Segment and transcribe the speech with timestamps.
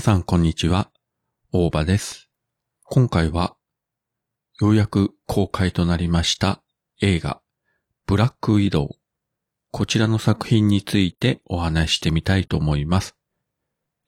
[0.00, 0.90] 皆さんこんにちは、
[1.52, 2.30] 大場です。
[2.84, 3.54] 今回は、
[4.58, 6.62] ようやく公開となりました
[7.02, 7.42] 映画、
[8.06, 8.88] ブラックウィドウ。
[9.70, 13.14] こちらの作品についてお話してみたいと思います。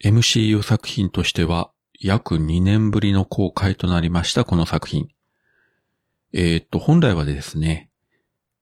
[0.02, 1.70] MCU 作品としては、
[2.00, 5.08] 約2年ぶりの公開となりましたこの作品。
[6.32, 7.90] えー、っと、本来はですね、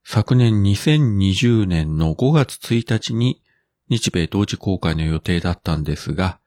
[0.03, 3.41] 昨年2020年の5月1日に
[3.89, 6.40] 日米同時公開の予定だったんですが、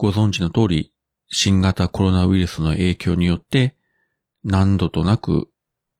[0.00, 0.94] ご存知の通り、
[1.28, 3.76] 新型コロナウイルスの影響によって
[4.42, 5.50] 何度となく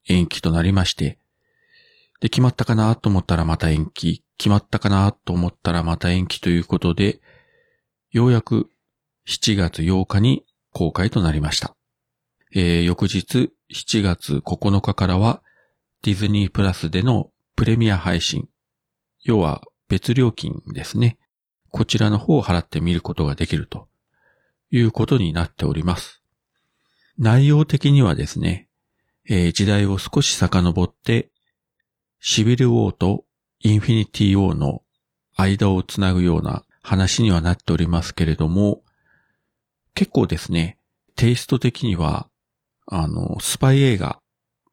[0.09, 1.19] 延期となりまして、
[2.23, 7.21] で、決まったかなと思ったらまた延期、決まったかなと思ったらまた延期ということで、
[8.11, 8.71] ようやく
[9.29, 11.77] 7月8日に公開となりました。
[12.55, 15.43] えー、翌日7月9日からは
[16.05, 18.49] ディズニープラスでのプレミア配信、
[19.25, 21.19] 要は別料金ですね。
[21.69, 23.90] こちらの方を払って見ることができると
[24.71, 26.23] いうことになっております。
[27.19, 28.69] 内容的にはですね、
[29.29, 31.31] えー、時代を少し遡って、
[32.21, 33.25] シビルウォーと
[33.61, 34.83] インフィニティウォーの
[35.37, 38.83] 間をつなぐような話にはなっておりますけれども、
[39.95, 40.79] 結構ですね、
[41.17, 42.29] テイスト的には、
[42.87, 44.21] あの、スパイ映画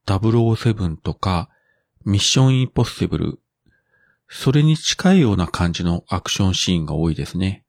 [0.06, 1.50] 007とか
[2.06, 3.40] ミッションインポッシブル、
[4.30, 7.66] それに近いような感じのアクションシーンが多いですね。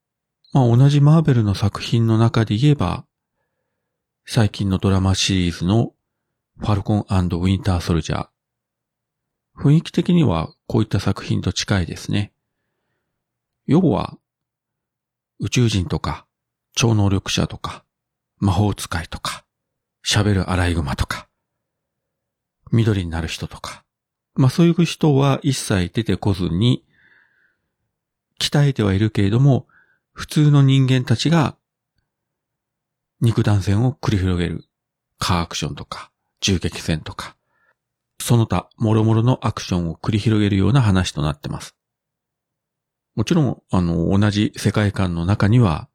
[0.53, 3.05] まあ同じマーベルの作品の中で言えば、
[4.27, 5.93] 最近のドラマシリーズの
[6.59, 8.29] ファルコンウィンターソルジャー。
[9.57, 12.33] 雰囲気的にはこういった作品と近いですね。
[13.67, 14.17] 要は、
[15.41, 16.27] 宇宙人とか、
[16.75, 17.85] 超能力者とか、
[18.39, 19.45] 魔法使いとか、
[20.05, 21.29] 喋るアライグマとか、
[22.73, 23.85] 緑になる人とか、
[24.35, 26.85] まあそういう人は一切出てこずに、
[28.41, 29.67] 鍛えてはいるけれども、
[30.19, 31.57] 普通の人間たちが
[33.21, 34.65] 肉弾戦を繰り広げる
[35.17, 37.37] カーアクションとか銃撃戦とか、
[38.21, 41.77] その他諸々のアクションを繰り広げるような話となってます。
[43.15, 45.89] もちろん、あの、同じ世界観の中には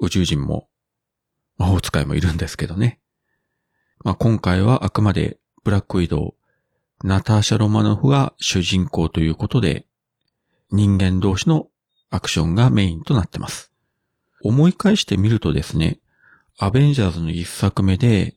[0.00, 0.68] 宇宙人も
[1.56, 2.98] 魔法使いもいるんですけどね。
[4.04, 6.34] まあ、今回はあくまでブラックウィド
[7.02, 9.86] ウ、ナターシャ・ロマノフが主人公ということで、
[10.72, 11.68] 人間同士の
[12.10, 13.72] アクションがメインとなってます。
[14.42, 16.00] 思い返してみるとですね、
[16.58, 18.36] アベンジャーズの一作目で、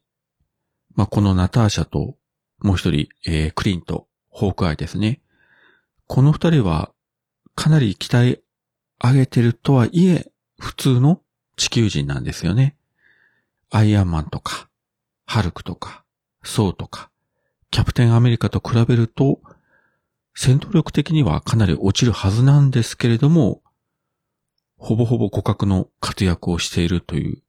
[0.95, 2.15] まあ、このナターシャと、
[2.59, 5.21] もう一人、えー、クリント、ホークアイですね。
[6.07, 6.91] この二人は、
[7.55, 8.41] かなり鍛え
[9.03, 11.21] 上げてるとはいえ、普通の
[11.55, 12.75] 地球人なんですよね。
[13.69, 14.69] アイアンマンとか、
[15.25, 16.03] ハルクとか、
[16.43, 17.11] ソウとか、
[17.69, 19.41] キャプテンアメリカと比べると、
[20.39, 23.63] 戦闘力的にはかなり落ちるはずなんですけれども、
[24.77, 27.41] ほぼほぼ互角の活躍をしているという、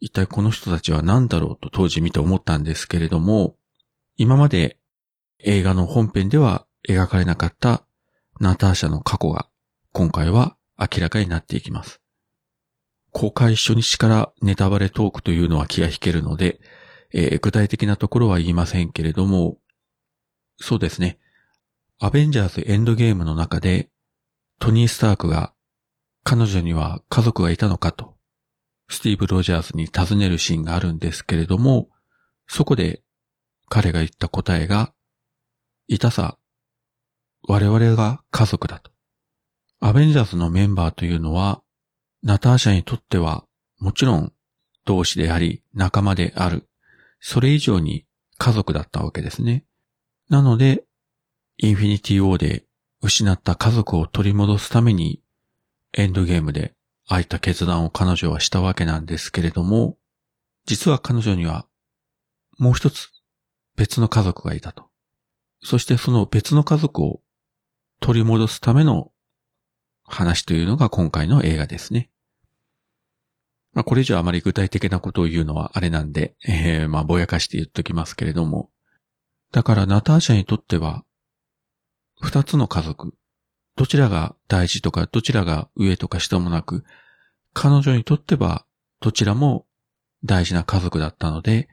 [0.00, 3.56] 一体この人たちは何だろうと当時見て思ったんですけれども、
[4.18, 4.78] 今まで
[5.38, 7.86] 映画の本編では描かれなかった
[8.38, 9.48] ナターシャの過去が
[9.92, 12.02] 今回は明らかになっていきます。
[13.12, 16.60] 公開初日からネタバレトークというのは気が引けるので、
[17.14, 19.56] えー、具体的なところは言いませんけれども、
[20.60, 21.18] そうですね。
[21.98, 23.88] アベンジャーズエンドゲームの中で、
[24.58, 25.54] トニー・スタークが
[26.24, 28.16] 彼女には家族がいたのかと、
[28.88, 31.88] スティーブ・ロジャーズに尋ねるシーンがあるんですけれども、
[32.46, 33.02] そこで
[33.70, 34.92] 彼が言った答えが、
[35.88, 36.36] いたさ、
[37.48, 38.90] 我々が家族だと。
[39.80, 41.62] アベンジャーズのメンバーというのは、
[42.22, 43.46] ナターシャにとっては、
[43.78, 44.32] もちろん
[44.84, 46.68] 同志であり仲間である。
[47.20, 48.04] それ以上に
[48.36, 49.64] 家族だったわけですね。
[50.28, 50.84] なので、
[51.58, 52.64] インフィニティ・ウォーで
[53.02, 55.22] 失った家族を取り戻すために
[55.94, 56.74] エンドゲームで
[57.08, 59.96] ああいった決断を彼女はしたわけなんですけれども、
[60.66, 61.66] 実は彼女には
[62.58, 63.08] もう一つ
[63.76, 64.86] 別の家族がいたと。
[65.62, 67.20] そしてその別の家族を
[68.00, 69.12] 取り戻すための
[70.04, 72.10] 話というのが今回の映画ですね。
[73.72, 78.70] まあこれ以上あまり具体的なことを言うのはあれなんで、えー、まあぼやかして言っときますけれども。
[79.52, 81.04] だからナターシャにとっては、
[82.20, 83.14] 二つの家族、
[83.76, 86.84] どちらが大事とか、どちらが上とか下もなく、
[87.52, 88.64] 彼女にとっては、
[89.00, 89.66] どちらも
[90.24, 91.68] 大事な家族だったので、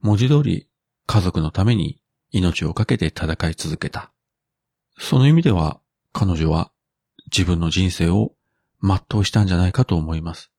[0.00, 0.68] 文字通り
[1.06, 2.00] 家族のために
[2.30, 4.12] 命を懸けて戦い続けた。
[4.98, 5.80] その意味では、
[6.12, 6.70] 彼女は
[7.32, 8.32] 自分の人生を
[8.82, 10.52] 全うしたんじゃないかと思います。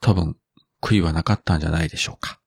[0.00, 0.36] 多分、
[0.80, 2.40] 悔いはなかったんじゃないでしょうか。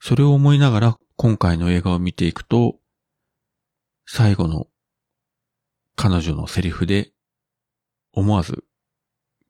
[0.00, 2.78] それを思いながら今回の映画を見ていくと、
[4.06, 4.66] 最後の
[5.96, 7.12] 彼女のセリフで
[8.12, 8.64] 思わず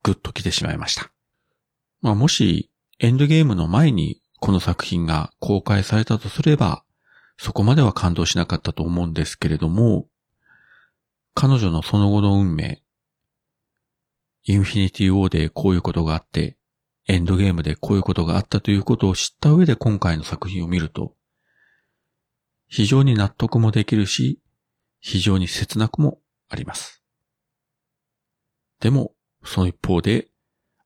[0.02, 1.10] グッと来てしまいました。
[2.00, 2.70] まあもし、
[3.00, 6.84] エンドゲームの前にこの作品が公開されたとすれば、
[7.38, 10.06] そこまでは感動しなかったと思うんですけれども、
[11.34, 12.82] 彼女のその後の運命、
[14.44, 16.56] インフィニティ・ウォーでこういうことがあって、
[17.08, 21.14] エンドゲームでこういうことがあったということを知った上で今回の作品を見ると、
[22.68, 24.40] 非常に納得もできるし、
[25.06, 26.18] 非常に切なくも
[26.48, 27.02] あります。
[28.80, 29.12] でも、
[29.44, 30.28] その一方で、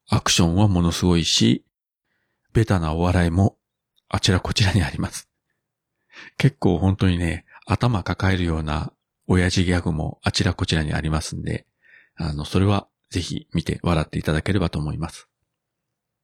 [0.09, 1.65] アクションはものすごいし、
[2.53, 3.59] ベタなお笑いも
[4.09, 5.29] あちらこちらにあります。
[6.37, 8.93] 結構本当にね、頭抱えるような
[9.29, 11.69] 親父ギャグもあちらこちらにありますんで、
[12.17, 15.29] あの、それはぜひ見て笑っていただければと思います。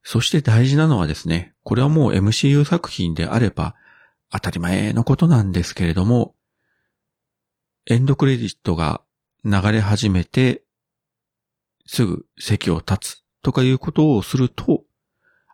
[0.02, 3.76] そして大事なのはですね、これはもう MCU 作品であれば
[4.32, 6.34] 当たり前のことなんですけれども、
[7.86, 9.02] エンドクレジットが
[9.44, 10.62] 流れ始めて、
[11.86, 14.84] すぐ席を立つとかいうことをすると、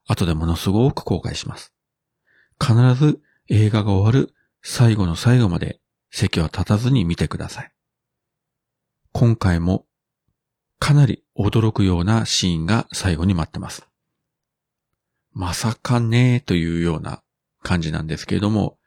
[0.07, 1.75] 後でものすごく後悔します。
[2.61, 4.33] 必ず映画が終わる
[4.63, 5.81] 最後の最後まで
[6.11, 7.73] 席を立たずに見てください。
[9.13, 9.87] 今回も
[10.79, 13.89] かなり驚くようなシーンが最後に待ってます。
[15.33, 17.23] まさかねーというような
[17.63, 18.79] 感じなんですけれども、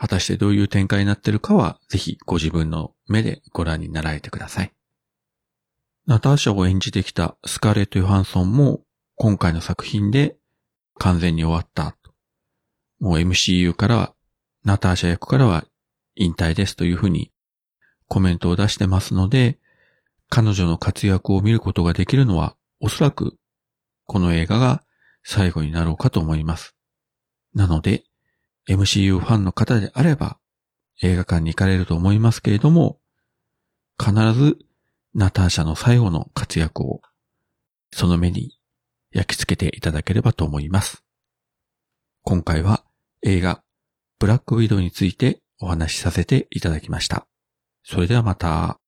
[0.00, 4.72] 果たしてどういう展開になってるかは、ぜひご自分の目でご覧になられてください。
[6.06, 8.80] ナターシャを演じてきたスカーレット・ヨハンソンも、
[9.16, 10.38] 今回の作品で
[10.96, 11.98] 完全に終わった。
[12.98, 14.14] もう MCU からは、
[14.64, 15.66] ナターシャ役からは
[16.14, 17.30] 引退ですというふうに
[18.08, 19.58] コメントを出してますので、
[20.30, 23.36] 彼女の活躍を見ることができるのは、おそらく
[24.06, 24.82] この映画が
[25.22, 26.74] 最後になろうかと思います。
[27.52, 28.04] なので、
[28.70, 30.38] MCU ファンの方であれば、
[31.02, 33.00] 映画館に行かれると思いますけれども、
[33.98, 34.58] 必ず
[35.12, 37.00] ナターシャの最後の活躍を、
[37.92, 38.56] その目に
[39.10, 41.02] 焼き付けていただければと思います。
[42.22, 42.84] 今回は
[43.22, 43.64] 映画、
[44.20, 47.26] ブラックウィドウについてお話しさせていただきました。
[47.82, 48.78] それではまた。